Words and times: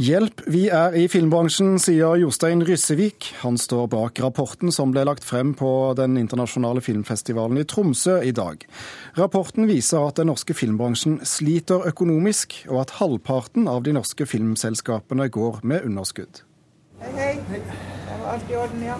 Hjelp, 0.00 0.40
vi 0.48 0.70
er 0.72 0.94
i 0.96 1.02
filmbransjen, 1.12 1.74
sier 1.76 2.14
Jostein 2.16 2.62
Ryssevik. 2.64 3.26
Han 3.42 3.58
står 3.60 3.90
bak 3.92 4.22
rapporten 4.24 4.72
som 4.72 4.94
ble 4.94 5.02
lagt 5.04 5.26
frem 5.28 5.50
på 5.52 5.92
den 5.98 6.16
internasjonale 6.16 6.80
filmfestivalen 6.80 7.60
i 7.60 7.66
Tromsø 7.68 8.14
i 8.24 8.32
dag. 8.32 8.64
Rapporten 9.20 9.68
viser 9.68 10.00
at 10.06 10.16
den 10.16 10.30
norske 10.32 10.56
filmbransjen 10.56 11.18
sliter 11.28 11.84
økonomisk, 11.92 12.56
og 12.72 12.86
at 12.86 12.94
halvparten 13.02 13.68
av 13.68 13.84
de 13.84 13.92
norske 13.92 14.24
filmselskapene 14.24 15.28
går 15.28 15.60
med 15.60 15.84
underskudd. 15.90 16.40
Hei, 17.02 17.36
hei. 17.52 17.60
Det 17.60 18.16
var 18.16 18.32
alt 18.38 18.48
i 18.48 18.58
orden, 18.64 18.88
ja. 18.88 18.96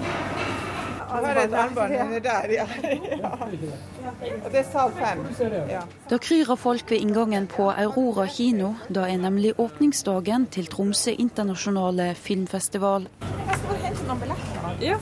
Du 1.13 1.27
har 1.27 1.41
et 1.45 1.55
armbånd 1.63 1.95
under 2.05 2.21
der, 2.25 2.53
ja. 2.57 2.67
ja. 3.23 3.33
Og 4.45 4.51
det 4.51 4.61
er 4.63 4.69
sal 4.73 4.93
fem. 4.97 5.25
Ja. 5.71 5.83
Da 6.11 6.19
kryr 6.23 6.53
av 6.55 6.61
folk 6.63 6.91
ved 6.91 7.05
inngangen 7.05 7.49
på 7.51 7.71
Aurora 7.71 8.27
kino. 8.27 8.75
Da 8.89 9.07
er 9.09 9.21
nemlig 9.23 9.55
åpningsdagen 9.61 10.49
til 10.55 10.71
Tromsø 10.73 11.15
internasjonale 11.19 12.13
filmfestival. 12.19 13.09
Jeg 13.23 13.59
skal 13.59 13.69
bare 13.69 13.83
hente 13.87 14.09
noen 14.09 14.25
billetter. 14.25 14.79
Ja. 14.83 15.01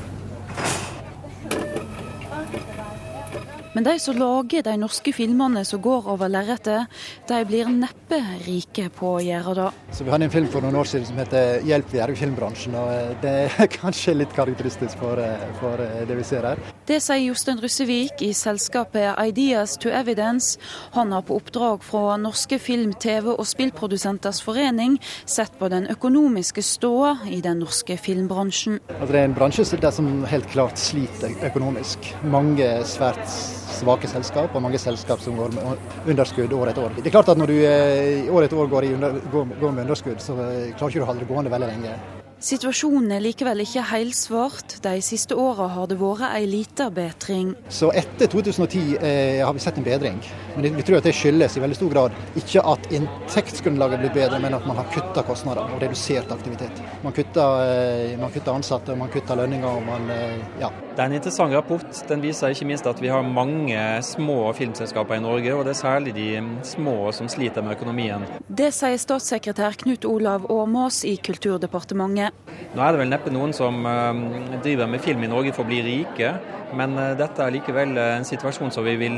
Men 3.73 3.84
de 3.84 3.98
som 4.02 4.16
lager 4.19 4.65
de 4.66 4.73
norske 4.83 5.12
filmene 5.15 5.60
som 5.65 5.79
går 5.83 6.09
over 6.10 6.27
lerretet, 6.27 6.91
de 7.29 7.37
blir 7.47 7.69
neppe 7.70 8.19
rike 8.43 8.88
på 8.91 9.12
å 9.15 9.20
gjøre 9.23 9.55
det. 9.60 9.66
Så 9.95 10.05
Vi 10.05 10.10
hadde 10.10 10.27
en 10.27 10.33
film 10.33 10.48
for 10.51 10.66
noen 10.66 10.74
år 10.80 10.88
siden 10.91 11.06
som 11.06 11.20
heter 11.23 11.62
'Hjelp, 11.62 11.93
vi 11.93 12.01
er 12.02 12.10
i 12.10 12.16
filmbransjen'. 12.19 12.74
og 12.74 12.91
eh, 12.91 13.15
Det 13.23 13.34
er 13.60 13.66
kanskje 13.83 14.16
litt 14.16 14.34
karakteristisk 14.34 14.98
for, 14.98 15.23
eh, 15.23 15.46
for 15.60 15.79
eh, 15.79 16.02
det 16.06 16.16
vi 16.16 16.24
ser 16.24 16.43
her. 16.43 16.59
Det 16.87 16.98
sier 17.01 17.23
Jostein 17.29 17.60
Russevik 17.62 18.23
i 18.23 18.33
selskapet 18.33 19.15
Ideas 19.23 19.77
to 19.77 19.88
Evidence. 19.88 20.59
Han 20.93 21.12
har 21.12 21.23
på 21.23 21.37
oppdrag 21.38 21.82
fra 21.82 22.16
Norske 22.16 22.59
film-, 22.59 22.95
TV- 22.98 23.38
og 23.38 23.46
spillprodusenters 23.46 24.43
forening 24.43 24.98
sett 25.24 25.55
på 25.59 25.68
den 25.71 25.87
økonomiske 25.87 26.62
ståa 26.62 27.18
i 27.30 27.41
den 27.41 27.60
norske 27.60 27.96
filmbransjen. 27.96 28.80
Altså, 28.98 29.13
det 29.13 29.21
er 29.21 29.24
en 29.24 29.35
bransje 29.35 29.93
som 29.93 30.24
helt 30.24 30.51
klart 30.51 30.79
sliter 30.79 31.30
økonomisk. 31.46 32.15
Mange 32.24 32.82
svært 32.85 33.60
svake 33.74 34.10
selskap, 34.10 34.54
og 34.54 34.65
mange 34.65 34.80
selskap 34.82 35.23
som 35.24 35.37
går 35.38 35.54
med 35.57 36.09
underskudd 36.15 36.54
år 36.57 36.73
etter 36.73 36.87
år. 36.87 36.96
Det 37.01 37.10
er 37.10 37.16
klart 37.18 37.32
at 37.32 37.40
når 37.40 37.52
du 37.52 37.59
eh, 37.59 38.30
år 38.32 38.46
etter 38.46 38.63
år 38.63 38.73
går, 38.73 38.88
under, 38.96 39.21
går, 39.32 39.52
går 39.60 39.76
med 39.76 39.87
underskudd, 39.88 40.23
så 40.24 40.38
eh, 40.46 40.73
klarer 40.76 40.90
ikke 40.90 41.02
du 41.02 41.07
å 41.07 41.13
holde 41.13 41.24
det 41.24 41.30
gående 41.30 41.54
veldig 41.54 41.71
lenge. 41.74 42.01
Situasjonen 42.41 43.10
er 43.13 43.21
likevel 43.21 43.60
ikke 43.66 43.82
helsvart. 43.85 44.79
De 44.80 44.95
siste 45.04 45.37
åra 45.37 45.66
har 45.74 45.91
det 45.91 45.98
vært 46.01 46.23
ei 46.30 46.46
lita 46.48 46.87
bedring. 46.88 47.51
Så 47.68 47.91
etter 47.93 48.30
2010 48.32 48.95
eh, 48.96 49.43
har 49.45 49.52
vi 49.52 49.60
sett 49.60 49.76
en 49.76 49.85
bedring. 49.85 50.16
Men 50.54 50.79
vi 50.79 50.87
tror 50.88 51.02
at 51.02 51.09
det 51.10 51.13
skyldes 51.18 51.59
i 51.59 51.60
veldig 51.60 51.76
stor 51.76 51.93
grad 51.93 52.16
ikke 52.41 52.65
at 52.73 52.88
inntektsgrunnlaget 52.96 54.01
blir 54.01 54.15
bedre, 54.15 54.41
men 54.41 54.57
at 54.57 54.65
man 54.65 54.80
har 54.80 54.88
kutta 54.95 55.26
kostnader 55.29 55.68
og 55.68 55.85
redusert 55.85 56.32
aktivitet. 56.32 56.80
Man 57.04 57.13
kutter, 57.13 57.60
eh, 57.66 58.16
man 58.16 58.32
kutter 58.32 58.57
ansatte, 58.57 58.96
man 58.96 59.13
kutter 59.13 59.37
lønninger 59.37 59.68
og 59.68 59.85
man 59.85 60.09
eh, 60.16 60.41
ja. 60.65 60.73
Det 61.01 61.06
er 61.06 61.09
en 61.15 61.16
interessant 61.16 61.54
rapport. 61.56 62.01
Den 62.10 62.20
viser 62.20 62.52
ikke 62.52 62.66
minst 62.68 62.84
at 62.84 62.98
vi 63.01 63.09
har 63.09 63.23
mange 63.24 63.80
små 64.04 64.50
filmselskaper 64.53 65.16
i 65.16 65.22
Norge, 65.25 65.54
og 65.56 65.62
det 65.65 65.72
er 65.72 65.78
særlig 65.78 66.12
de 66.12 66.26
små 66.69 67.09
som 67.16 67.31
sliter 67.32 67.65
med 67.65 67.78
økonomien. 67.78 68.26
Det 68.44 68.66
sier 68.76 69.00
statssekretær 69.00 69.78
Knut 69.81 70.04
Olav 70.04 70.44
Åmås 70.53 70.98
i 71.09 71.15
Kulturdepartementet. 71.25 72.37
Nå 72.76 72.84
er 72.84 72.92
det 72.92 73.00
vel 73.00 73.09
neppe 73.15 73.32
noen 73.32 73.56
som 73.56 73.81
eh, 73.88 74.20
driver 74.60 74.92
med 74.92 75.00
film 75.00 75.25
i 75.25 75.32
Norge 75.32 75.56
for 75.56 75.65
å 75.65 75.70
bli 75.72 75.81
rike, 75.88 76.34
men 76.76 76.92
eh, 77.00 77.16
dette 77.16 77.48
er 77.48 77.56
likevel 77.56 77.97
eh, 77.97 78.19
en 78.19 78.28
situasjon 78.34 78.76
som 78.76 78.84
vi 78.84 78.98
vil 79.00 79.16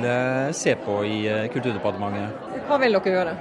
se 0.55 0.79
på 0.87 1.03
i 1.03 1.19
Kulturdepartementet. 1.51 2.63
Hva 2.71 2.79
vil 2.79 2.95
dere 2.95 3.19
gjøre? 3.19 3.37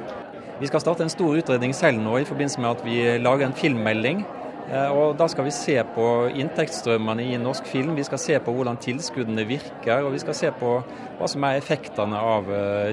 Vi 0.57 0.73
skal 0.73 0.81
starte 0.81 1.05
en 1.05 1.13
stor 1.13 1.37
utredning 1.37 1.77
selv 1.77 2.01
nå 2.01 2.17
i 2.17 2.25
forbindelse 2.25 2.65
med 2.65 2.73
at 2.73 2.85
vi 2.89 3.03
lager 3.21 3.51
en 3.51 3.59
filmmelding. 3.61 4.25
Og 4.71 5.17
Da 5.19 5.27
skal 5.27 5.43
vi 5.43 5.51
se 5.51 5.73
på 5.95 6.05
inntektsstrømmene 6.39 7.25
i 7.33 7.39
norsk 7.41 7.65
film, 7.67 7.95
vi 7.97 8.05
skal 8.07 8.21
se 8.23 8.37
på 8.39 8.53
hvordan 8.55 8.79
tilskuddene 8.79 9.43
virker, 9.49 10.05
og 10.05 10.13
vi 10.13 10.21
skal 10.23 10.37
se 10.37 10.51
på 10.55 10.77
hva 11.19 11.27
som 11.27 11.43
er 11.43 11.59
effektene 11.59 12.15
av 12.15 12.47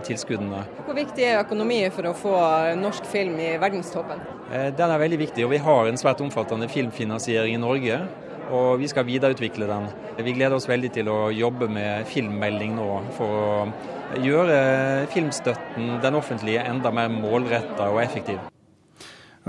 tilskuddene. 0.09 0.65
Hvor 0.89 0.99
viktig 0.99 1.23
er 1.23 1.45
økonomi 1.45 1.79
for 1.95 2.11
å 2.11 2.17
få 2.19 2.35
norsk 2.81 3.07
film 3.09 3.39
i 3.39 3.53
verdenstoppen? 3.63 4.25
Eh, 4.53 4.71
den 4.73 4.91
er 4.91 4.99
veldig 5.01 5.19
viktig, 5.21 5.45
og 5.45 5.53
vi 5.53 5.61
har 5.61 5.87
en 5.89 6.01
svært 6.01 6.23
omfattende 6.25 6.69
filmfinansiering 6.73 7.55
i 7.55 7.61
Norge. 7.61 8.01
Og 8.49 8.79
vi 8.81 8.89
skal 8.89 9.05
videreutvikle 9.05 9.67
den. 9.69 9.91
Vi 10.25 10.33
gleder 10.33 10.57
oss 10.57 10.69
veldig 10.69 10.93
til 10.95 11.11
å 11.13 11.19
jobbe 11.29 11.69
med 11.69 12.09
filmmelding 12.09 12.79
nå, 12.79 12.87
for 13.19 13.41
å 13.45 14.21
gjøre 14.25 15.07
filmstøtten, 15.13 15.99
den 16.01 16.17
offentlige, 16.17 16.65
enda 16.65 16.91
mer 16.95 17.13
målretta 17.13 17.91
og 17.93 18.01
effektiv. 18.07 18.41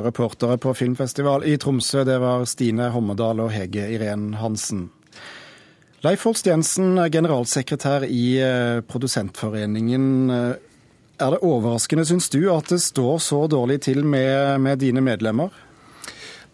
Reportere 0.04 0.58
på 0.62 0.74
filmfestival 0.74 1.46
i 1.48 1.58
Tromsø, 1.60 2.04
det 2.08 2.18
var 2.22 2.46
Stine 2.50 2.90
Hommedal 2.94 3.44
og 3.44 3.52
Hege 3.54 3.88
Irén 3.96 4.34
Hansen. 4.40 4.90
Leif 6.06 6.24
Holst 6.24 6.48
Jensen, 6.48 6.96
generalsekretær 7.12 8.06
i 8.08 8.40
eh, 8.40 8.80
Produsentforeningen. 8.88 10.30
Er 11.20 11.34
det 11.34 11.42
overraskende, 11.44 12.06
syns 12.08 12.30
du, 12.32 12.46
at 12.54 12.72
det 12.72 12.80
står 12.80 13.18
så 13.20 13.42
dårlig 13.52 13.82
til 13.90 14.06
med, 14.08 14.62
med 14.64 14.80
dine 14.80 15.04
medlemmer? 15.04 15.52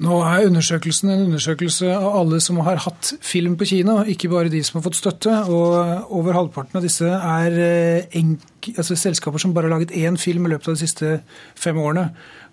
Nå 0.03 0.15
er 0.27 0.49
undersøkelsen 0.49 1.07
en 1.13 1.21
undersøkelse 1.29 1.87
av 1.95 2.17
alle 2.19 2.41
som 2.43 2.57
har 2.67 2.81
hatt 2.83 3.13
film 3.23 3.53
på 3.55 3.67
kino, 3.69 4.01
ikke 4.03 4.27
bare 4.33 4.51
de 4.51 4.59
som 4.65 4.81
har 4.81 4.83
fått 4.89 4.97
støtte. 4.99 5.31
Og 5.47 6.11
over 6.17 6.35
halvparten 6.35 6.81
av 6.81 6.83
disse 6.83 7.07
er 7.07 7.55
eh, 7.63 8.17
enk, 8.19 8.73
altså 8.75 8.97
selskaper 8.99 9.39
som 9.39 9.53
bare 9.55 9.69
har 9.69 9.77
laget 9.77 9.95
én 9.95 10.19
film 10.19 10.49
i 10.49 10.51
løpet 10.51 10.67
av 10.67 10.75
de 10.75 10.83
siste 10.83 11.13
fem 11.55 11.79
årene. 11.79 12.09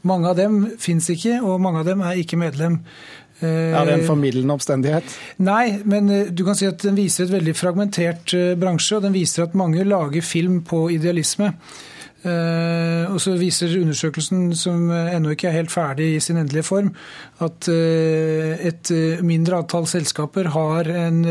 Mange 0.06 0.30
av 0.30 0.38
dem 0.38 0.62
fins 0.82 1.10
ikke, 1.10 1.40
og 1.42 1.58
mange 1.62 1.82
av 1.82 1.90
dem 1.90 2.06
er 2.06 2.22
ikke 2.22 2.38
medlem. 2.38 2.78
Eh, 3.42 3.74
er 3.74 3.90
det 3.90 3.98
en 3.98 4.06
formildende 4.06 4.54
omstendighet? 4.54 5.18
Nei, 5.42 5.80
men 5.82 6.14
eh, 6.14 6.30
du 6.30 6.44
kan 6.46 6.58
si 6.58 6.70
at 6.70 6.86
den 6.86 6.94
viser 7.00 7.26
et 7.26 7.34
veldig 7.40 7.58
fragmentert 7.58 8.36
bransje. 8.62 9.00
Og 9.00 9.08
den 9.08 9.18
viser 9.18 9.48
at 9.48 9.58
mange 9.58 9.82
lager 9.82 10.22
film 10.22 10.62
på 10.62 10.86
idealisme. 10.94 11.56
Uh, 12.22 13.10
og 13.10 13.18
så 13.22 13.34
viser 13.34 13.72
undersøkelsen, 13.80 14.52
som 14.54 14.86
ennå 14.90 15.34
ikke 15.34 15.48
er 15.50 15.58
helt 15.58 15.74
ferdig 15.74 16.12
i 16.14 16.20
sin 16.22 16.38
endelige 16.38 16.66
form, 16.68 16.92
at 17.42 17.68
uh, 17.72 18.52
et 18.62 18.92
mindre 19.26 19.58
antall 19.62 19.88
selskaper 19.90 20.52
har 20.54 20.90
en 21.06 21.24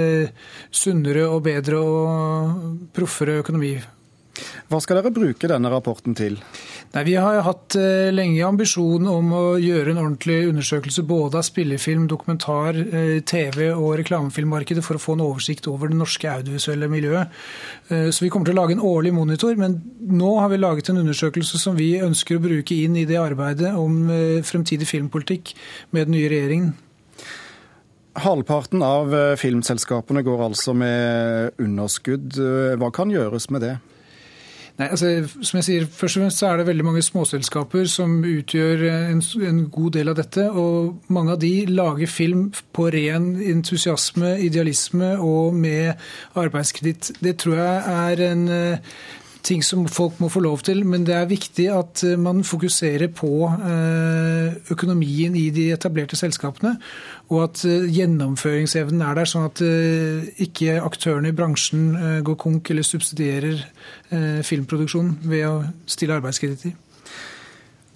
sunnere 0.72 1.30
og 1.30 1.46
bedre 1.48 1.80
og 1.80 2.92
proffere 2.96 3.40
økonomi. 3.40 3.76
Hva 4.72 4.80
skal 4.80 5.02
dere 5.02 5.12
bruke 5.12 5.50
denne 5.52 5.70
rapporten 5.72 6.16
til? 6.16 6.38
Nei, 6.92 7.04
Vi 7.08 7.16
har 7.20 7.42
hatt 7.46 7.76
eh, 7.80 8.10
lenge 8.12 8.44
ambisjon 8.44 9.08
om 9.08 9.32
å 9.36 9.44
gjøre 9.60 9.94
en 9.94 10.02
ordentlig 10.02 10.42
undersøkelse 10.50 11.06
både 11.08 11.40
av 11.40 11.46
spillefilm, 11.48 12.06
dokumentar, 12.12 12.76
eh, 12.76 13.22
TV 13.28 13.70
og 13.72 13.98
reklamefilmmarkedet 14.02 14.84
for 14.84 15.00
å 15.00 15.04
få 15.04 15.16
en 15.16 15.24
oversikt 15.24 15.70
over 15.72 15.92
det 15.92 16.00
norske 16.00 16.28
audiovisuelle 16.28 16.90
miljøet. 16.92 17.32
Eh, 17.90 18.10
så 18.12 18.24
Vi 18.26 18.30
kommer 18.30 18.48
til 18.48 18.56
å 18.56 18.62
lage 18.62 18.76
en 18.78 18.84
årlig 18.84 19.14
monitor, 19.16 19.56
men 19.56 19.82
nå 20.08 20.40
har 20.40 20.50
vi 20.50 20.60
laget 20.60 20.90
en 20.90 21.00
undersøkelse 21.04 21.60
som 21.60 21.76
vi 21.76 21.94
ønsker 22.00 22.38
å 22.38 22.44
bruke 22.44 22.76
inn 22.76 22.96
i 22.96 23.06
det 23.06 23.20
arbeidet 23.20 23.74
om 23.76 24.08
fremtidig 24.44 24.88
filmpolitikk 24.88 25.54
med 25.92 26.08
den 26.08 26.16
nye 26.16 26.30
regjeringen. 26.30 26.74
Halvparten 28.20 28.84
av 28.84 29.14
filmselskapene 29.40 30.24
går 30.24 30.44
altså 30.50 30.76
med 30.76 31.56
underskudd. 31.58 32.36
Hva 32.78 32.92
kan 32.92 33.10
gjøres 33.10 33.50
med 33.50 33.64
det? 33.64 33.78
Nei, 34.82 34.88
altså, 34.96 35.10
som 35.46 35.60
jeg 35.60 35.66
sier, 35.68 35.84
Først 35.86 36.18
og 36.18 36.24
fremst 36.24 36.42
så 36.42 36.48
er 36.50 36.58
det 36.58 36.66
veldig 36.72 36.86
mange 36.88 37.04
småselskaper 37.06 37.86
som 37.92 38.16
utgjør 38.26 38.86
en, 38.90 39.22
en, 39.46 39.60
god 39.70 39.92
del 39.98 40.10
av 40.10 40.18
dette. 40.18 40.48
og 40.50 41.12
Mange 41.14 41.36
av 41.36 41.42
de 41.44 41.52
lager 41.70 42.10
film 42.10 42.48
på 42.74 42.88
ren 42.96 43.36
entusiasme, 43.54 44.40
idealisme 44.42 45.14
og 45.22 45.54
med 45.54 46.02
arbeidskreditt. 46.34 47.12
Det 47.22 47.36
tror 47.44 47.60
jeg 47.62 47.84
er 47.94 48.24
en 48.32 48.48
ting 49.46 49.64
som 49.66 49.86
folk 49.90 50.20
må 50.22 50.30
få 50.32 50.42
lov 50.44 50.62
til, 50.66 50.84
men 50.88 51.06
det 51.08 51.16
er 51.18 51.30
viktig 51.30 51.68
at 51.74 52.04
eh, 52.08 52.20
man 52.20 52.44
fokuserer 52.48 53.10
på 53.16 53.32
eh, 53.50 54.58
økonomien 54.74 55.36
i 55.38 55.48
de 55.54 55.70
etablerte 55.74 56.18
selskapene, 56.20 56.76
og 57.32 57.44
at 57.48 57.64
eh, 57.68 57.88
gjennomføringsevnen 57.92 59.04
er 59.06 59.18
der, 59.18 59.30
sånn 59.30 59.48
at 59.50 59.62
ikke 60.42 60.78
aktørene 60.82 61.32
i 61.32 61.36
bransjen 61.36 62.22
går 62.26 62.38
konk 62.40 62.72
eller 62.72 62.86
subsidierer 62.86 63.62
filmproduksjonen 64.46 65.30
ved 65.30 65.46
å 65.48 65.54
stille 65.90 66.18
arbeidskreditter. 66.18 66.74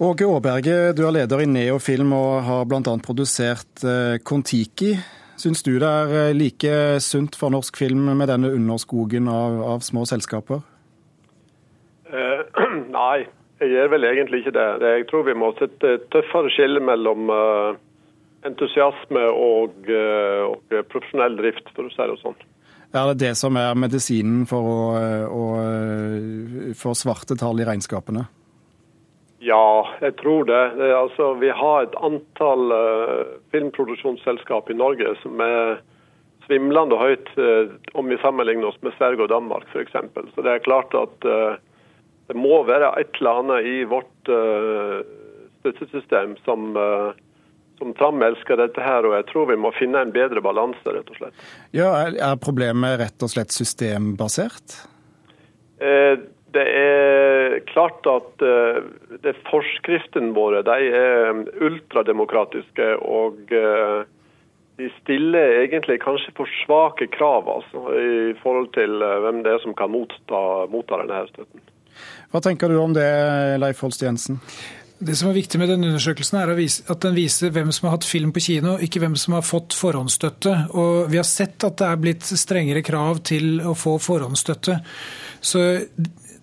Åge 0.06 0.28
Aaberge, 0.28 0.76
du 0.96 1.02
er 1.08 1.14
leder 1.16 1.42
i 1.42 1.48
Neofilm 1.48 2.12
og 2.16 2.32
har 2.46 2.64
bl.a. 2.68 2.96
produsert 3.04 3.84
Kon-Tiki. 4.24 4.94
Syns 5.40 5.64
du 5.64 5.74
det 5.80 5.88
er 5.88 6.36
like 6.36 6.76
sunt 7.04 7.36
for 7.36 7.52
norsk 7.52 7.76
film 7.76 8.08
med 8.16 8.28
denne 8.32 8.52
underskogen 8.56 9.28
av, 9.32 9.60
av 9.74 9.84
små 9.84 10.06
selskaper? 10.08 10.64
Nei, 12.98 13.26
jeg 13.62 13.72
gjør 13.72 13.92
vel 13.94 14.08
egentlig 14.10 14.42
ikke 14.42 14.54
det. 14.56 14.68
Jeg 14.84 15.08
tror 15.10 15.26
vi 15.26 15.36
må 15.38 15.52
sette 15.58 15.96
et 15.96 16.06
tøffere 16.14 16.52
skille 16.54 16.82
mellom 16.84 17.32
uh, 17.32 17.78
entusiasme 18.46 19.24
og, 19.32 19.76
uh, 19.90 20.52
og, 20.52 20.76
profesjonell 20.92 21.38
drift, 21.40 21.72
for 21.74 21.88
å 21.88 21.94
si 21.94 22.10
det 22.12 22.18
sånn. 22.22 22.38
Er 22.96 23.10
det 23.10 23.20
det 23.24 23.34
som 23.36 23.56
er 23.60 23.76
medisinen 23.76 24.46
for 24.48 24.68
å, 24.70 24.80
å 25.26 26.72
få 26.78 26.94
svarte 26.96 27.36
tall 27.36 27.58
i 27.60 27.66
regnskapene? 27.66 28.22
Ja, 29.46 29.86
jeg 30.00 30.16
tror 30.16 30.46
det. 30.48 30.62
det 30.78 30.94
altså, 30.96 31.34
vi 31.34 31.50
har 31.52 31.84
et 31.84 31.96
antall 32.02 32.72
uh, 32.72 33.36
filmproduksjonsselskap 33.52 34.70
i 34.72 34.78
Norge 34.78 35.12
som 35.20 35.42
er 35.44 35.82
svimlende 36.46 36.96
høyt 36.98 37.28
uh, 37.36 37.68
om 37.94 38.08
vi 38.08 38.18
sammenligner 38.22 38.70
oss 38.72 38.80
med 38.82 38.96
Sverige 38.96 39.26
og 39.26 39.30
Danmark 39.34 39.68
f.eks. 39.74 39.94
Så 40.34 40.42
det 40.42 40.54
er 40.54 40.64
klart 40.64 40.96
at 40.96 41.28
uh, 41.28 41.60
det 42.26 42.36
må 42.38 42.62
være 42.66 42.92
et 43.00 43.20
eller 43.20 43.40
annet 43.42 43.68
i 43.70 43.76
vårt 43.88 44.30
støttesystem 45.60 46.34
som, 46.46 46.74
som 47.78 47.94
framelsker 47.98 48.58
dette 48.58 48.82
her, 48.82 49.06
og 49.06 49.14
jeg 49.14 49.26
tror 49.30 49.50
vi 49.52 49.58
må 49.60 49.70
finne 49.76 50.02
en 50.02 50.14
bedre 50.14 50.42
balanse, 50.42 50.82
rett 50.90 51.10
og 51.12 51.20
slett. 51.20 51.44
Ja, 51.76 51.92
Er 52.10 52.38
problemet 52.42 52.98
rett 53.02 53.22
og 53.22 53.30
slett 53.30 53.54
systembasert? 53.54 54.80
Eh, 55.78 56.18
det 56.56 56.66
er 56.72 57.58
klart 57.68 58.06
at 58.08 58.44
uh, 58.44 58.80
det 59.24 59.34
forskriftene 59.50 60.32
våre 60.36 60.62
de 60.64 60.90
er 61.00 61.42
ultrademokratiske. 61.60 62.86
Og 63.04 63.52
uh, 63.52 64.06
de 64.80 64.90
stiller 65.00 65.62
egentlig 65.64 65.98
kanskje 66.04 66.32
for 66.36 66.52
svake 66.62 67.10
krav 67.12 67.48
altså, 67.58 67.86
i 67.96 68.34
forhold 68.42 68.70
til 68.76 69.02
uh, 69.04 69.18
hvem 69.24 69.42
det 69.44 69.56
er 69.56 69.64
som 69.64 69.76
kan 69.76 69.92
motta, 69.92 70.42
motta 70.72 71.02
denne 71.02 71.24
støtten. 71.32 71.66
Hva 72.32 72.42
tenker 72.44 72.72
du 72.72 72.80
om 72.80 72.96
det, 72.96 73.06
Leif 73.62 73.80
Holst 73.84 74.02
Jensen? 74.02 74.40
Det 74.96 75.12
som 75.18 75.28
er 75.28 75.36
viktig 75.36 75.58
med 75.60 75.68
denne 75.68 75.90
undersøkelsen 75.90 76.38
er 76.40 76.50
at 76.56 77.00
den 77.04 77.16
viser 77.18 77.50
hvem 77.52 77.68
som 77.74 77.86
har 77.86 77.98
hatt 77.98 78.06
film 78.08 78.30
på 78.32 78.40
kino, 78.46 78.78
ikke 78.80 79.02
hvem 79.02 79.16
som 79.20 79.34
har 79.36 79.44
fått 79.44 79.76
forhåndsstøtte. 79.76 80.54
Og 80.72 81.10
Vi 81.12 81.18
har 81.20 81.26
sett 81.28 81.66
at 81.68 81.76
det 81.76 81.88
er 81.90 81.98
blitt 82.00 82.24
strengere 82.24 82.84
krav 82.84 83.20
til 83.28 83.60
å 83.60 83.74
få 83.76 83.98
forhåndsstøtte. 84.00 84.78
Så 85.44 85.66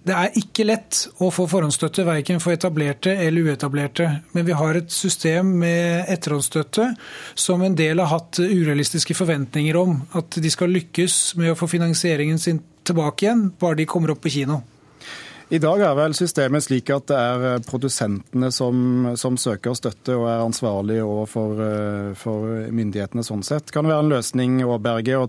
det 0.03 0.13
er 0.13 0.35
ikke 0.37 0.65
lett 0.67 0.99
å 1.23 1.29
få 1.31 1.47
forhåndsstøtte, 1.49 2.05
verken 2.05 2.41
for 2.43 2.53
etablerte 2.53 3.15
eller 3.23 3.49
uetablerte. 3.49 4.09
Men 4.35 4.45
vi 4.45 4.57
har 4.59 4.77
et 4.77 4.91
system 4.91 5.49
med 5.63 6.11
etterhåndsstøtte 6.11 6.89
som 7.33 7.63
en 7.63 7.77
del 7.79 8.03
har 8.03 8.11
hatt 8.11 8.41
urealistiske 8.43 9.15
forventninger 9.17 9.79
om. 9.79 10.01
At 10.19 10.37
de 10.43 10.51
skal 10.53 10.75
lykkes 10.75 11.37
med 11.39 11.55
å 11.55 11.57
få 11.57 11.71
finansieringen 11.71 12.37
sin 12.37 12.61
tilbake 12.83 13.25
igjen, 13.25 13.47
bare 13.57 13.79
de 13.79 13.87
kommer 13.89 14.13
opp 14.13 14.21
på 14.21 14.35
kino. 14.35 14.59
I 15.53 15.59
dag 15.61 15.83
er 15.85 15.93
vel 15.93 16.15
systemet 16.17 16.63
slik 16.65 16.87
at 16.89 17.11
det 17.11 17.17
er 17.19 17.59
produsentene 17.67 18.47
som, 18.49 18.77
som 19.19 19.35
søker 19.37 19.75
støtte 19.77 20.15
og 20.17 20.25
er 20.25 20.41
ansvarlig 20.41 20.95
overfor 21.03 21.61
eh, 21.61 22.07
for 22.17 22.47
myndighetene 22.73 23.21
sånn 23.27 23.45
sett. 23.45 23.69
Kan 23.69 23.85
det 23.85 23.93
være 23.93 24.05
en 24.07 24.13
løsning 24.15 24.55
å 24.65 24.79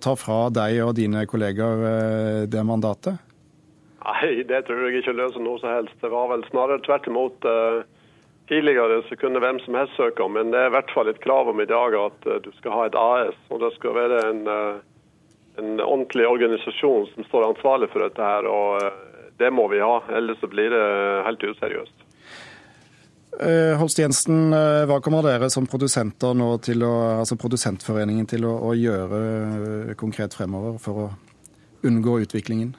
ta 0.00 0.16
fra 0.16 0.38
deg 0.48 0.80
og 0.86 0.94
dine 0.96 1.26
kolleger 1.28 1.84
eh, 1.90 2.40
det 2.48 2.64
mandatet? 2.64 3.20
Nei, 4.00 4.32
det 4.48 4.64
tror 4.64 4.86
jeg 4.86 5.02
ikke 5.02 5.16
løser 5.18 5.44
noe 5.44 5.60
som 5.60 5.74
helst. 5.74 6.00
Det 6.00 6.14
var 6.16 6.32
vel 6.32 6.48
snarere 6.48 6.80
tvert 6.88 7.12
imot. 7.12 7.44
Tidligere 8.48 9.02
så 9.10 9.20
kunne 9.20 9.44
hvem 9.44 9.60
som 9.60 9.76
helst 9.76 10.00
søke 10.00 10.24
om, 10.24 10.38
men 10.38 10.56
det 10.56 10.62
er 10.62 10.72
i 10.72 10.76
hvert 10.78 10.96
fall 10.96 11.12
et 11.12 11.20
krav 11.24 11.52
om 11.52 11.60
i 11.60 11.68
dag 11.68 12.00
at 12.00 12.28
du 12.44 12.52
skal 12.56 12.78
ha 12.78 12.88
et 12.88 12.96
AS. 12.96 13.40
Og 13.52 13.60
det 13.60 13.74
skal 13.76 13.96
være 13.96 14.26
en, 14.30 14.44
en 15.60 15.72
ordentlig 15.84 16.28
organisasjon 16.32 17.10
som 17.12 17.28
står 17.28 17.52
ansvarlig 17.52 17.92
for 17.92 18.08
dette 18.08 18.32
her. 18.32 18.48
og 18.48 19.12
Det 19.40 19.50
må 19.50 19.66
vi 19.72 19.82
ha, 19.82 19.98
ellers 20.14 20.40
så 20.42 20.50
blir 20.50 20.70
det 20.70 20.84
helt 21.26 21.46
useriøst. 21.50 22.00
Holst 23.80 23.98
Jensen, 23.98 24.54
hva 24.86 25.00
kommer 25.02 25.24
dere 25.26 25.48
som 25.50 25.66
produsenter 25.66 26.36
nå 26.38 26.52
til 26.62 26.84
å, 26.86 26.92
altså 27.18 27.34
Produsentforeningen 27.34 28.28
til 28.30 28.46
å, 28.46 28.52
å 28.68 28.76
gjøre 28.78 29.96
konkret 29.98 30.36
fremover 30.38 30.78
for 30.78 31.00
å 31.02 31.08
unngå 31.82 32.20
utviklingen? 32.22 32.76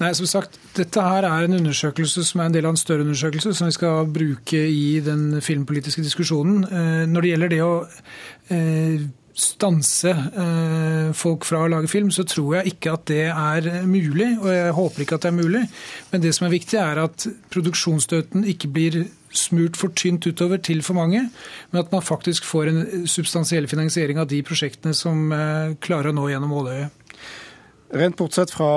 Nei, 0.00 0.12
som 0.16 0.28
sagt, 0.28 0.58
Dette 0.76 1.02
her 1.02 1.24
er 1.24 1.46
en 1.46 1.56
undersøkelse 1.56 2.24
som 2.26 2.42
er 2.42 2.50
en 2.50 2.56
del 2.56 2.66
av 2.68 2.74
en 2.74 2.80
større 2.80 3.04
undersøkelse 3.06 3.54
som 3.56 3.70
vi 3.70 3.76
skal 3.76 4.10
bruke 4.12 4.58
i 4.68 5.00
den 5.04 5.40
filmpolitiske 5.42 6.04
diskusjonen. 6.04 6.66
Eh, 6.68 7.04
når 7.08 7.24
det 7.24 7.30
gjelder 7.30 7.52
det 7.52 7.62
å 7.64 7.72
eh, 8.52 9.06
stanse 9.36 10.10
eh, 10.10 11.12
folk 11.16 11.44
fra 11.44 11.64
å 11.64 11.68
lage 11.70 11.90
film, 11.92 12.08
så 12.14 12.24
tror 12.28 12.58
jeg 12.58 12.72
ikke 12.72 12.94
at 12.96 13.04
det 13.10 13.26
er 13.28 13.68
mulig. 13.84 14.30
Og 14.40 14.48
jeg 14.52 14.74
håper 14.78 15.04
ikke 15.04 15.18
at 15.18 15.26
det 15.26 15.32
er 15.32 15.36
mulig. 15.36 15.62
Men 16.12 16.24
det 16.24 16.32
som 16.36 16.48
er 16.48 16.54
viktig, 16.56 16.80
er 16.80 17.02
at 17.04 17.28
produksjonsstøtten 17.52 18.46
ikke 18.48 18.72
blir 18.72 19.00
smurt 19.36 19.76
for 19.76 19.92
tynt 19.92 20.24
utover 20.24 20.62
til 20.64 20.80
for 20.80 20.96
mange, 20.96 21.26
men 21.68 21.80
at 21.82 21.90
man 21.92 22.00
faktisk 22.00 22.46
får 22.48 22.70
en 22.70 22.78
substansiell 23.10 23.66
finansiering 23.68 24.16
av 24.22 24.30
de 24.30 24.38
prosjektene 24.46 24.96
som 24.96 25.28
klarer 25.84 26.08
å 26.08 26.16
nå 26.16 26.30
gjennom 26.30 26.54
Åløyet. 26.56 27.02
Rent 27.96 28.16
bortsett 28.18 28.50
fra, 28.50 28.70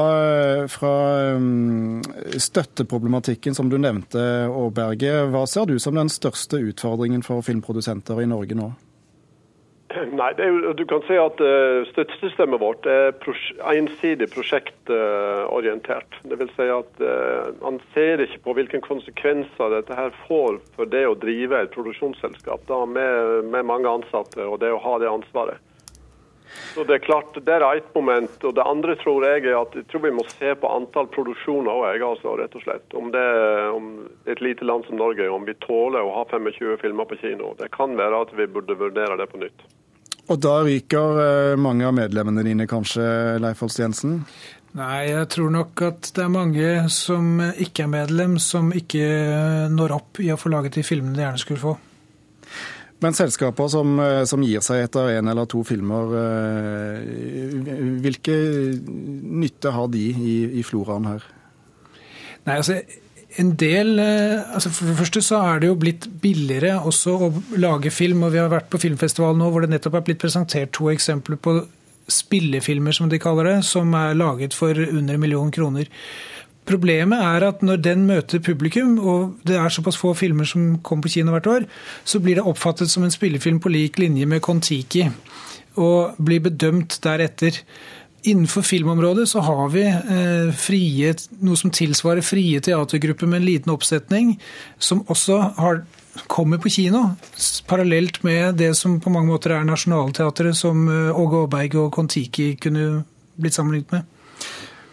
fra 0.70 0.92
um, 1.34 2.02
støtteproblematikken 2.38 3.56
som 3.58 3.72
du 3.72 3.80
nevnte, 3.82 4.22
Aaberge. 4.46 5.16
Hva 5.34 5.48
ser 5.50 5.66
du 5.66 5.80
som 5.82 5.98
den 5.98 6.12
største 6.14 6.60
utfordringen 6.62 7.26
for 7.26 7.42
filmprodusenter 7.46 8.22
i 8.22 8.30
Norge 8.30 8.60
nå? 8.60 8.70
Nei, 10.20 10.34
jo, 10.38 10.74
Du 10.78 10.86
kan 10.86 11.02
si 11.08 11.18
at 11.18 11.40
uh, 11.42 11.82
støttesystemet 11.90 12.62
vårt 12.62 12.86
er 12.90 13.14
pros 13.18 13.40
ensidig 13.72 14.30
prosjektorientert. 14.34 16.20
Det 16.30 16.38
vil 16.42 16.52
si 16.58 16.68
at 16.74 17.02
uh, 17.02 17.50
Man 17.64 17.80
ser 17.96 18.22
ikke 18.22 18.44
på 18.46 18.58
hvilke 18.60 18.84
konsekvenser 18.86 19.74
dette 19.74 19.98
her 19.98 20.14
får 20.28 20.60
for 20.76 20.90
det 20.90 21.08
å 21.10 21.18
drive 21.18 21.64
et 21.64 21.74
produksjonsselskap 21.74 22.68
da, 22.70 22.84
med, 22.86 23.50
med 23.50 23.66
mange 23.66 23.90
ansatte 23.90 24.46
og 24.46 24.60
det 24.62 24.72
å 24.76 24.84
ha 24.84 25.00
det 25.02 25.10
ansvaret. 25.10 25.66
Så 26.74 26.84
Det 26.84 26.96
er 26.96 27.04
klart, 27.06 27.38
det 27.46 27.54
er 27.54 27.66
ett 27.78 27.96
moment. 27.96 28.44
og 28.44 28.56
Det 28.56 28.66
andre 28.66 28.96
tror 28.96 29.26
jeg 29.26 29.46
er 29.46 29.58
at 29.58 29.76
jeg 29.76 29.86
tror 29.90 30.02
vi 30.06 30.12
må 30.18 30.26
se 30.30 30.54
på 30.56 30.70
antall 30.70 31.10
produksjoner 31.14 31.70
òg, 31.70 32.02
altså, 32.02 32.36
rett 32.38 32.56
og 32.56 32.64
slett. 32.66 32.94
Om 32.94 33.12
det 33.14 33.26
om 33.74 33.90
et 34.26 34.42
lite 34.42 34.66
land 34.66 34.86
som 34.86 34.98
Norge, 34.98 35.30
om 35.30 35.46
vi 35.46 35.54
tåler 35.66 36.02
å 36.02 36.14
ha 36.18 36.26
25 36.30 36.78
filmer 36.82 37.06
på 37.06 37.20
kino. 37.22 37.54
Det 37.58 37.70
kan 37.74 37.98
være 37.98 38.26
at 38.26 38.34
vi 38.34 38.48
burde 38.48 38.78
vurdere 38.78 39.18
det 39.18 39.30
på 39.30 39.42
nytt. 39.42 39.66
Og 40.30 40.38
da 40.38 40.60
ryker 40.66 41.20
eh, 41.24 41.58
mange 41.58 41.88
av 41.88 41.96
medlemmene 41.98 42.46
dine 42.46 42.70
kanskje, 42.70 43.04
Leif 43.42 43.64
Holst 43.64 43.81
Jensen? 43.81 44.20
Nei, 44.78 45.10
jeg 45.10 45.26
tror 45.34 45.50
nok 45.50 45.81
at 45.88 46.12
det 46.14 46.22
er 46.22 46.34
mange 46.34 46.74
som 46.94 47.40
ikke 47.42 47.88
er 47.88 47.94
medlem, 47.96 48.38
som 48.38 48.70
ikke 48.70 49.70
når 49.74 49.96
opp 49.96 50.20
i 50.22 50.30
å 50.30 50.38
få 50.38 50.52
laget 50.54 50.78
de 50.78 50.86
filmene 50.86 51.18
de 51.18 51.26
gjerne 51.26 51.42
skulle 51.42 51.64
få. 51.64 51.74
Men 53.00 53.16
selskaper 53.16 53.70
som, 53.72 53.96
eh, 54.04 54.24
som, 54.28 54.44
gir 54.44 54.62
seg 54.62 54.84
etter 54.84 55.14
én 55.16 55.31
eller 55.31 55.48
to 55.50 55.64
filmer, 55.64 56.14
eh, 56.20 57.76
hvilke 58.04 58.36
nytte 58.78 59.72
har 59.72 59.88
de 59.88 60.06
i, 60.12 60.36
i 60.60 60.64
floraen 60.68 61.08
her? 61.08 61.24
Nei, 62.46 62.58
altså 62.58 62.81
en 63.40 63.52
del 63.60 64.00
eh, 64.04 64.54
altså 64.54 64.72
For 64.74 64.90
det 64.90 64.98
første 65.00 65.22
så 65.26 65.42
er 65.48 65.62
det 65.62 65.70
jo 65.70 65.78
blitt 65.80 66.08
billigere 66.22 66.78
også 66.86 67.16
å 67.16 67.30
lage 67.60 67.92
film. 67.94 68.26
og 68.28 68.34
Vi 68.36 68.42
har 68.42 68.52
vært 68.52 68.72
på 68.72 68.82
filmfestival 68.82 69.38
nå 69.40 69.52
hvor 69.52 69.64
det 69.64 69.72
nettopp 69.74 70.00
er 70.00 70.08
blitt 70.10 70.22
presentert 70.22 70.74
to 70.76 70.90
eksempler 70.92 71.40
på 71.40 71.62
spillefilmer, 72.10 72.96
som 72.96 73.10
de 73.10 73.19
kaller 73.22 73.52
det, 73.52 73.58
som 73.68 73.94
er 73.94 74.18
laget 74.18 74.56
for 74.58 74.74
under 74.74 75.14
en 75.14 75.22
million 75.22 75.52
kroner. 75.54 75.90
Problemet 76.69 77.22
er 77.22 77.46
at 77.48 77.64
når 77.66 77.81
den 77.81 78.06
møter 78.06 78.42
publikum, 78.46 78.98
og 79.00 79.38
det 79.48 79.58
er 79.58 79.72
såpass 79.74 79.98
få 79.98 80.14
filmer 80.18 80.46
som 80.46 80.76
kommer 80.86 81.08
på 81.08 81.16
kino 81.16 81.34
hvert 81.34 81.50
år, 81.50 81.68
så 82.06 82.22
blir 82.22 82.38
det 82.38 82.46
oppfattet 82.46 82.92
som 82.92 83.06
en 83.06 83.14
spillefilm 83.14 83.62
på 83.62 83.72
lik 83.74 83.98
linje 84.02 84.28
med 84.30 84.42
Kon-Tiki, 84.46 85.08
og 85.81 86.19
blir 86.22 86.44
bedømt 86.46 87.00
deretter. 87.06 87.58
Innenfor 88.23 88.61
filmområdet 88.61 89.30
så 89.30 89.40
har 89.40 89.69
vi 89.69 89.85
eh, 89.88 90.52
frie, 90.56 91.14
noe 91.40 91.59
som 91.59 91.71
tilsvarer 91.71 92.26
frie 92.26 92.59
teatergrupper 92.59 93.30
med 93.30 93.40
en 93.40 93.47
liten 93.47 93.71
oppsetning, 93.71 94.33
som 94.76 95.06
også 95.07 95.38
har, 95.56 95.83
kommer 96.28 96.59
på 96.59 96.71
kino, 96.73 97.06
parallelt 97.69 98.19
med 98.28 98.59
det 98.59 98.73
som 98.76 98.97
på 98.99 99.14
mange 99.14 99.31
måter 99.31 99.56
er 99.56 99.68
Nationaltheatret, 99.68 100.57
som 100.57 100.88
eh, 100.92 101.16
Åge 101.16 101.45
Aaberg 101.45 101.80
og 101.80 101.94
Kon-Tiki 101.95 102.52
kunne 102.59 103.06
blitt 103.40 103.56
sammenlignet 103.56 103.95
med. 103.95 104.18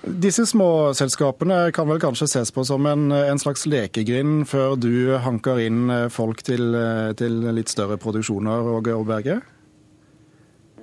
Disse 0.07 0.45
små 0.47 0.95
selskapene 0.95 1.73
kan 1.75 1.89
vel 1.91 1.99
kanskje 1.99 2.29
ses 2.31 2.55
på 2.55 2.63
som 2.69 2.87
en, 2.87 3.09
en 3.11 3.43
slags 3.43 3.67
lekegrind 3.67 4.45
før 4.47 4.79
du 4.79 5.17
hanker 5.25 5.65
inn 5.67 5.91
eh, 5.91 6.07
folk 6.15 6.47
til, 6.47 6.79
til 7.19 7.43
litt 7.59 7.75
større 7.75 7.99
produksjoner, 7.99 8.71
Åge 8.79 9.03
Berge? 9.09 9.41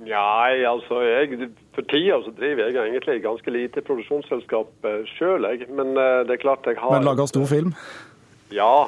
Nei, 0.04 0.64
altså 0.68 1.00
jeg, 1.04 1.50
For 1.74 1.86
tida 1.90 2.20
så 2.24 2.32
driver 2.36 2.68
jeg 2.68 2.76
egentlig 2.80 3.22
ganske 3.24 3.54
lite 3.54 3.84
produksjonsselskap 3.86 4.88
eh, 4.90 5.00
sjøl, 5.16 5.46
jeg. 5.50 5.70
Men 5.72 5.94
det 5.94 6.36
er 6.36 6.42
klart 6.42 6.68
jeg 6.68 6.80
har 6.80 6.96
Men 6.96 7.08
lager 7.08 7.30
stor 7.30 7.48
film? 7.50 7.72
Ja. 8.54 8.86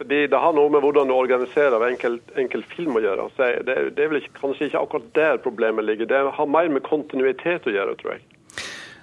fordi 0.00 0.26
Det 0.32 0.38
har 0.40 0.52
noe 0.56 0.70
med 0.72 0.80
hvordan 0.80 1.08
du 1.08 1.14
organiserer 1.14 1.82
enkelt, 1.88 2.30
enkelt 2.40 2.68
film 2.72 2.96
å 2.96 3.04
gjøre. 3.04 3.28
Så 3.36 3.50
det, 3.66 3.76
det 3.96 4.04
er 4.04 4.12
vel 4.12 4.22
ikke, 4.22 4.36
kanskje 4.40 4.70
ikke 4.70 4.84
akkurat 4.84 5.08
der 5.18 5.42
problemet 5.44 5.84
ligger. 5.84 6.08
Det 6.08 6.20
har 6.38 6.46
mer 6.48 6.68
med 6.72 6.86
kontinuitet 6.86 7.68
å 7.68 7.74
gjøre, 7.74 7.96
tror 8.00 8.16
jeg. 8.16 8.24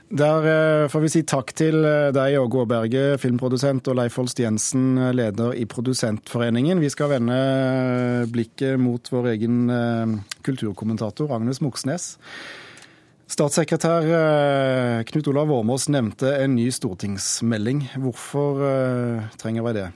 Der 0.08 0.46
eh, 0.48 0.88
får 0.88 1.02
vi 1.04 1.10
si 1.12 1.22
takk 1.28 1.50
til 1.58 1.84
eh, 1.84 2.14
deg, 2.16 2.38
Åge 2.40 2.62
Aaberge, 2.62 3.18
filmprodusent, 3.20 3.90
og 3.92 3.98
Leif 4.00 4.16
Holst 4.16 4.40
Jensen, 4.40 4.94
eh, 4.96 5.12
leder 5.12 5.52
i 5.52 5.66
Produsentforeningen. 5.68 6.80
Vi 6.80 6.92
skal 6.94 7.12
vende 7.12 7.36
blikket 8.32 8.80
mot 8.80 9.12
vår 9.12 9.34
egen 9.34 9.68
kulturkommentator 10.48 11.34
Agnes 11.36 11.60
Moxnes. 11.60 12.14
Statssekretær 13.28 15.04
Knut 15.10 15.28
Olav 15.28 15.52
Åmås 15.52 15.90
nevnte 15.92 16.32
en 16.40 16.56
ny 16.56 16.70
stortingsmelding. 16.72 17.84
Hvorfor 18.00 18.64
trenger 19.36 19.68
vi 19.68 19.74
det? 19.82 19.90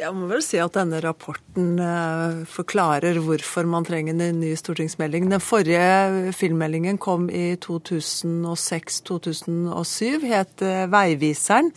Jeg 0.00 0.14
må 0.16 0.30
vel 0.30 0.40
si 0.40 0.56
at 0.56 0.72
denne 0.78 0.96
rapporten 1.04 1.74
eh, 1.84 2.38
forklarer 2.48 3.18
hvorfor 3.20 3.66
man 3.68 3.84
trenger 3.84 4.16
en 4.16 4.38
ny 4.40 4.54
stortingsmelding. 4.56 5.28
Den 5.28 5.42
forrige 5.44 6.32
filmmeldingen 6.38 6.96
kom 7.00 7.26
i 7.28 7.56
2006-2007, 7.60 10.24
het 10.30 10.62
eh, 10.64 10.86
Veiviseren, 10.88 11.72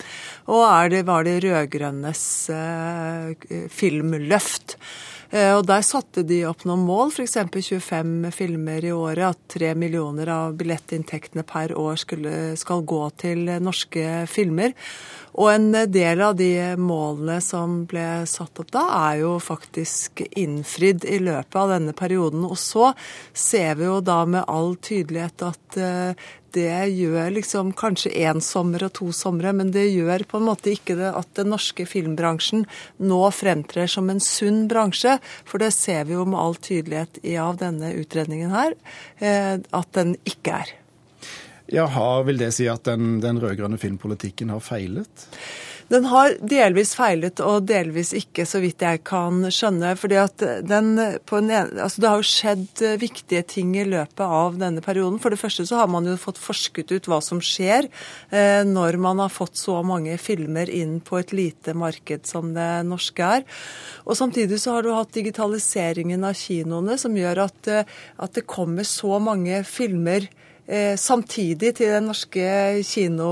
og 0.47 0.89
det 0.93 1.05
var 1.09 1.23
det 1.27 1.43
rød-grønnes 1.43 2.49
eh, 2.55 3.35
filmløft. 3.67 4.77
Og 5.33 5.63
Der 5.65 5.81
satte 5.81 6.21
de 6.29 6.43
opp 6.45 6.61
noen 6.69 6.83
mål, 6.85 7.09
f.eks. 7.09 7.39
25 7.49 8.27
filmer 8.35 8.85
i 8.85 8.91
året. 8.93 9.33
At 9.33 9.55
tre 9.55 9.71
millioner 9.73 10.29
av 10.29 10.53
billettinntektene 10.59 11.41
per 11.49 11.73
år 11.73 11.97
skulle, 11.97 12.33
skal 12.59 12.83
gå 12.85 13.01
til 13.17 13.49
norske 13.65 14.27
filmer. 14.29 14.75
Og 15.33 15.49
en 15.49 15.71
del 15.89 16.21
av 16.21 16.35
de 16.37 16.51
målene 16.77 17.39
som 17.41 17.81
ble 17.89 18.05
satt 18.29 18.61
opp 18.61 18.69
da, 18.75 18.83
er 19.09 19.23
jo 19.23 19.33
faktisk 19.41 20.21
innfridd 20.29 21.07
i 21.09 21.17
løpet 21.23 21.57
av 21.57 21.73
denne 21.73 21.95
perioden. 21.97 22.45
Og 22.45 22.59
så 22.61 22.91
ser 23.33 23.79
vi 23.81 23.89
jo 23.89 23.97
da 24.05 24.21
med 24.29 24.45
all 24.45 24.75
tydelighet 24.77 25.47
at 25.49 25.81
eh, 25.81 26.29
det 26.53 26.93
gjør 26.93 27.31
liksom 27.35 27.71
kanskje 27.77 28.11
én 28.23 28.41
sommer 28.43 28.85
og 28.87 28.93
to 28.99 29.09
somre, 29.15 29.53
men 29.55 29.71
det 29.73 29.87
gjør 29.89 30.25
på 30.29 30.39
en 30.39 30.47
måte 30.47 30.73
ikke 30.73 30.97
det 30.99 31.09
at 31.13 31.31
den 31.39 31.51
norske 31.53 31.85
filmbransjen 31.89 32.67
nå 33.01 33.21
fremtrer 33.33 33.89
som 33.89 34.11
en 34.13 34.21
sunn 34.23 34.67
bransje. 34.71 35.17
For 35.49 35.63
det 35.63 35.73
ser 35.75 36.05
vi 36.09 36.17
jo 36.17 36.27
med 36.29 36.39
all 36.39 36.55
tydelighet 36.55 37.19
av 37.41 37.57
denne 37.61 37.93
utredningen 37.97 38.53
her, 38.53 38.77
eh, 39.19 39.57
at 39.57 39.91
den 39.97 40.15
ikke 40.29 40.61
er. 40.61 40.73
Jaha, 41.73 42.23
Vil 42.27 42.37
det 42.37 42.51
si 42.53 42.67
at 42.69 42.83
den, 42.85 43.19
den 43.23 43.39
rød-grønne 43.41 43.79
filmpolitikken 43.81 44.51
har 44.53 44.61
feilet? 44.61 45.27
Den 45.93 46.07
har 46.09 46.33
delvis 46.41 46.95
feilet 46.97 47.37
og 47.45 47.67
delvis 47.69 48.15
ikke, 48.17 48.47
så 48.49 48.57
vidt 48.63 48.81
jeg 48.81 49.03
kan 49.05 49.43
skjønne. 49.53 49.93
fordi 49.99 50.17
at 50.17 50.43
den 50.65 50.97
en, 50.97 51.51
altså 51.53 52.01
Det 52.01 52.09
har 52.09 52.21
jo 52.21 52.29
skjedd 52.29 52.81
viktige 53.01 53.43
ting 53.45 53.75
i 53.77 53.85
løpet 53.85 54.23
av 54.25 54.57
denne 54.57 54.81
perioden. 54.81 55.19
For 55.21 55.29
det 55.29 55.41
første 55.41 55.67
så 55.69 55.83
har 55.83 55.91
man 55.93 56.07
jo 56.09 56.17
fått 56.17 56.41
forsket 56.41 56.91
ut 56.91 57.09
hva 57.09 57.21
som 57.21 57.41
skjer 57.43 57.89
eh, 58.31 58.63
når 58.65 58.97
man 58.97 59.21
har 59.21 59.29
fått 59.29 59.59
så 59.59 59.83
mange 59.85 60.17
filmer 60.17 60.69
inn 60.69 60.99
på 60.99 61.19
et 61.21 61.33
lite 61.33 61.75
marked 61.77 62.25
som 62.25 62.55
det 62.57 62.69
norske 62.89 63.29
er. 63.37 63.45
Og 64.07 64.17
samtidig 64.17 64.61
så 64.63 64.77
har 64.77 64.85
du 64.85 64.93
hatt 64.95 65.13
digitaliseringen 65.13 66.25
av 66.25 66.33
kinoene 66.37 66.97
som 66.97 67.13
gjør 67.17 67.45
at, 67.45 67.69
eh, 67.69 67.85
at 68.17 68.33
det 68.33 68.49
kommer 68.49 68.87
så 68.87 69.21
mange 69.21 69.61
filmer 69.67 70.25
Eh, 70.25 70.42
samtidig 70.97 71.73
til 71.75 71.91
den 71.91 72.07
norske, 72.07 72.45
kino, 72.87 73.29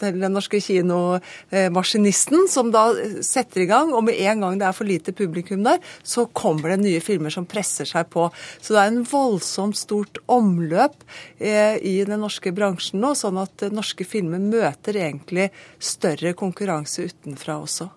til 0.00 0.18
den 0.20 0.32
norske 0.32 0.60
kinomaskinisten, 0.62 2.46
som 2.48 2.70
da 2.72 2.86
setter 3.24 3.64
i 3.64 3.68
gang. 3.70 3.92
Og 3.92 4.04
med 4.06 4.20
en 4.20 4.44
gang 4.44 4.58
det 4.60 4.68
er 4.68 4.76
for 4.76 4.88
lite 4.88 5.12
publikum 5.16 5.64
der, 5.66 5.82
så 6.02 6.26
kommer 6.32 6.72
det 6.72 6.80
nye 6.82 7.02
filmer 7.04 7.34
som 7.34 7.48
presser 7.48 7.88
seg 7.88 8.08
på. 8.12 8.28
Så 8.60 8.74
det 8.74 8.82
er 8.82 8.92
en 8.92 9.06
voldsomt 9.08 9.78
stort 9.78 10.22
omløp 10.32 10.96
eh, 11.38 11.76
i 11.78 11.98
den 12.08 12.22
norske 12.24 12.54
bransjen 12.56 13.02
nå, 13.02 13.14
sånn 13.18 13.40
at 13.42 13.68
norske 13.72 14.06
filmer 14.08 14.42
møter 14.42 15.00
egentlig 15.02 15.50
større 15.82 16.34
konkurranse 16.38 17.08
utenfra 17.10 17.60
også. 17.62 17.92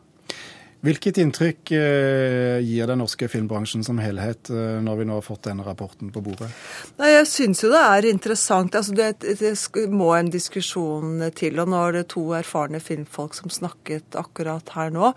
Hvilket 0.85 1.17
inntrykk 1.17 1.71
eh, 1.73 2.59
gir 2.61 2.85
den 2.85 2.99
norske 3.01 3.25
filmbransjen 3.31 3.81
som 3.85 3.97
helhet, 3.97 4.51
eh, 4.53 4.77
når 4.85 4.99
vi 4.99 5.07
nå 5.09 5.17
har 5.17 5.25
fått 5.25 5.47
denne 5.47 5.65
rapporten 5.65 6.11
på 6.13 6.21
bordet? 6.21 6.51
Nei, 6.99 7.09
Jeg 7.15 7.27
syns 7.31 7.63
jo 7.63 7.71
det 7.73 7.81
er 7.81 8.09
interessant. 8.11 8.77
Altså 8.77 8.93
det, 8.93 9.09
det, 9.41 9.55
må 9.89 10.11
en 10.13 10.29
diskusjon 10.29 11.25
til. 11.37 11.57
Og 11.63 11.71
nå 11.73 11.81
er 11.87 11.97
det 11.97 12.05
to 12.13 12.27
erfarne 12.37 12.81
filmfolk 12.83 13.33
som 13.37 13.49
snakket 13.49 14.17
akkurat 14.19 14.75
her 14.77 14.93
nå. 14.93 15.13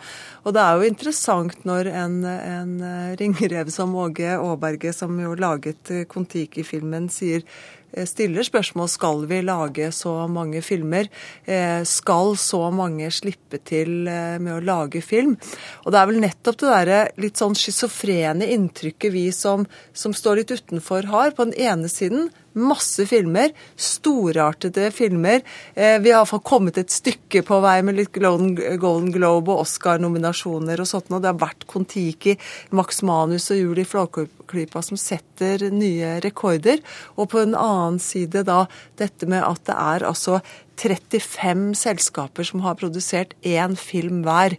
Og 0.48 0.56
det 0.56 0.64
er 0.64 0.78
jo 0.78 0.88
interessant 0.88 1.66
når 1.68 1.92
en, 1.92 2.20
en 2.24 2.76
ringrev 3.20 3.68
som 3.74 3.92
Åge 3.98 4.38
Aaberge, 4.38 4.94
som 4.96 5.20
jo 5.20 5.36
laget 5.36 5.92
Kon-Tiki-filmen, 6.08 7.12
sier 7.12 7.44
Eh, 7.87 7.87
stiller 8.08 8.46
spørsmål 8.46 8.88
skal 8.92 9.24
vi 9.30 9.40
lage 9.46 9.90
så 9.96 10.12
mange 10.30 10.62
filmer. 10.64 11.08
Eh, 11.44 11.82
skal 11.88 12.34
så 12.40 12.68
mange 12.74 13.10
slippe 13.14 13.60
til 13.64 14.08
eh, 14.10 14.36
med 14.42 14.58
å 14.58 14.64
lage 14.64 15.02
film? 15.04 15.36
Og 15.84 15.92
det 15.92 16.00
er 16.00 16.10
vel 16.10 16.20
nettopp 16.22 16.60
det 16.60 16.72
derre 16.72 17.00
litt 17.20 17.40
sånn 17.40 17.56
schizofrene 17.58 18.50
inntrykket 18.54 19.14
vi 19.14 19.28
som, 19.34 19.66
som 19.96 20.16
står 20.16 20.42
litt 20.42 20.52
utenfor 20.54 21.08
har. 21.12 21.32
På 21.36 21.48
den 21.48 21.56
ene 21.56 21.90
siden 21.92 22.28
Masse 22.52 23.06
filmer. 23.06 23.52
Storartede 23.76 24.90
filmer. 24.90 25.42
Eh, 25.74 25.98
vi 26.00 26.10
har 26.10 26.22
iallfall 26.22 26.40
kommet 26.40 26.78
et 26.80 26.90
stykke 26.92 27.42
på 27.46 27.60
vei 27.62 27.76
med 27.86 27.98
litt 27.98 28.14
Golden 28.18 29.12
Globe 29.12 29.52
og 29.52 29.64
Oscar-nominasjoner 29.66 30.80
og 30.80 30.88
sånt. 30.88 31.12
Og 31.12 31.22
det 31.22 31.32
har 31.32 31.40
vært 31.40 31.66
Kon-Tiki, 31.70 32.38
Max 32.70 33.02
Manus 33.06 33.50
og 33.54 33.60
Juli 33.60 33.84
Flåklypa 33.86 34.82
som 34.82 35.00
setter 35.00 35.68
nye 35.70 36.16
rekorder. 36.24 36.80
Og 37.16 37.30
på 37.34 37.44
en 37.44 37.54
annen 37.58 38.00
side 38.02 38.46
da 38.48 38.64
dette 38.98 39.28
med 39.28 39.44
at 39.44 39.64
det 39.68 39.76
er 39.76 40.08
altså 40.08 40.40
35 40.78 41.74
selskaper 41.78 42.46
som 42.46 42.62
har 42.64 42.78
produsert 42.78 43.34
én 43.42 43.76
film 43.78 44.22
hver. 44.26 44.56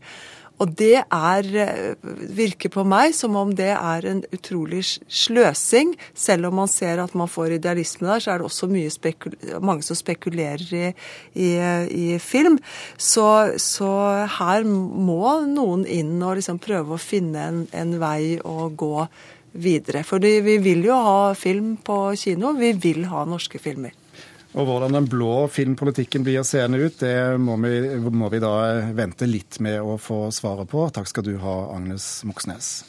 Og 0.59 0.73
det 0.75 0.97
er, 0.99 1.49
eh, 1.63 2.09
virker 2.35 2.71
på 2.73 2.83
meg 2.83 3.13
som 3.15 3.35
om 3.39 3.53
det 3.55 3.71
er 3.71 4.05
en 4.05 4.21
utrolig 4.35 4.83
sløsing. 5.07 5.95
Selv 6.13 6.49
om 6.49 6.59
man 6.59 6.67
ser 6.67 6.99
at 6.99 7.15
man 7.15 7.31
får 7.31 7.55
idealisme 7.57 8.07
der, 8.07 8.19
så 8.19 8.33
er 8.33 8.37
det 8.39 8.49
også 8.49 8.67
mange 9.61 9.83
som 9.83 9.95
spekulerer 9.95 10.67
i, 10.75 10.93
i, 11.35 11.49
i 12.13 12.19
film. 12.19 12.59
Så, 12.97 13.55
så, 13.57 13.89
her 14.39 14.63
må 14.67 15.39
noen 15.47 15.85
inn 15.87 16.17
og 16.21 16.35
liksom 16.39 16.59
prøve 16.59 16.95
å 16.95 17.01
finne 17.01 17.47
en, 17.47 17.61
en 17.71 17.95
vei 18.01 18.39
å 18.43 18.69
gå 18.69 19.07
videre. 19.53 20.03
For 20.03 20.19
vi 20.19 20.59
vil 20.61 20.85
jo 20.85 20.99
ha 20.99 21.33
film 21.33 21.77
på 21.83 22.01
kino. 22.19 22.53
Vi 22.59 22.73
vil 22.73 23.07
ha 23.09 23.25
norske 23.25 23.61
filmer. 23.61 23.98
Og 24.57 24.65
hvordan 24.65 24.95
den 24.97 25.09
blå 25.09 25.33
filmpolitikken 25.53 26.23
blir 26.25 26.41
seende 26.47 26.79
ut, 26.81 26.97
det 27.03 27.37
må 27.37 27.57
vi, 27.61 27.73
må 28.09 28.31
vi 28.33 28.41
da 28.41 28.53
vente 28.97 29.29
litt 29.29 29.59
med 29.61 29.77
å 29.81 29.99
få 30.01 30.29
svaret 30.33 30.71
på. 30.71 30.87
Takk 30.93 31.11
skal 31.11 31.27
du 31.27 31.35
ha, 31.43 31.57
Agnes 31.75 32.23
Moxnes. 32.25 32.79